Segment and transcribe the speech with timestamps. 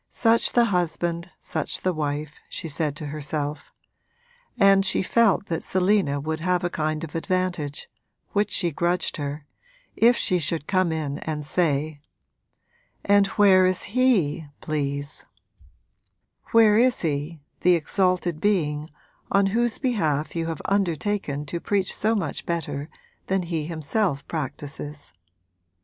[0.09, 3.71] Such the husband such the wife, she said to herself;
[4.59, 7.87] and she felt that Selina would have a kind of advantage,
[8.31, 9.45] which she grudged her,
[9.95, 12.01] if she should come in and say:
[13.05, 15.27] 'And where is he, please
[16.51, 18.89] where is he, the exalted being
[19.31, 22.89] on whose behalf you have undertaken to preach so much better
[23.27, 25.13] than he himself practises?'